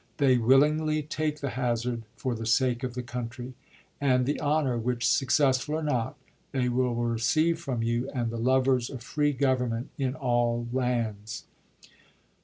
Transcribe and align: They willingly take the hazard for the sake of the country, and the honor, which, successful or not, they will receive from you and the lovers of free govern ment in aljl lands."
They 0.17 0.39
willingly 0.39 1.03
take 1.03 1.41
the 1.41 1.51
hazard 1.51 2.01
for 2.15 2.33
the 2.33 2.47
sake 2.47 2.81
of 2.81 2.95
the 2.95 3.03
country, 3.03 3.53
and 4.01 4.25
the 4.25 4.39
honor, 4.39 4.75
which, 4.75 5.07
successful 5.07 5.75
or 5.75 5.83
not, 5.83 6.17
they 6.53 6.69
will 6.69 6.95
receive 6.95 7.59
from 7.59 7.83
you 7.83 8.09
and 8.09 8.31
the 8.31 8.37
lovers 8.37 8.89
of 8.89 9.03
free 9.03 9.31
govern 9.31 9.69
ment 9.69 9.89
in 9.99 10.13
aljl 10.13 10.73
lands." 10.73 11.43